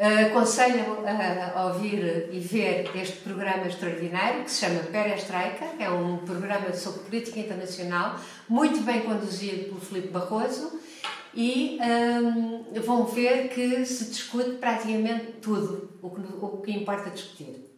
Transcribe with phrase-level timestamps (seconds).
[0.00, 5.90] Eh, aconselho eh, a ouvir e ver este programa extraordinário que se chama Perestroika, é
[5.90, 8.14] um programa sobre política internacional,
[8.48, 10.78] muito bem conduzido pelo Filipe Barroso
[11.34, 17.68] e um, vão ver que se discute praticamente tudo o que, o que importa discutir.